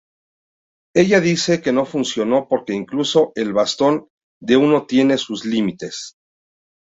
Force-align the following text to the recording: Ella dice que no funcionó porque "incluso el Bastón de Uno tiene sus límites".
Ella 0.95 1.19
dice 1.19 1.61
que 1.61 1.71
no 1.71 1.85
funcionó 1.85 2.47
porque 2.47 2.73
"incluso 2.73 3.31
el 3.35 3.53
Bastón 3.53 4.07
de 4.41 4.57
Uno 4.57 4.87
tiene 4.87 5.19
sus 5.19 5.45
límites". 5.45 6.15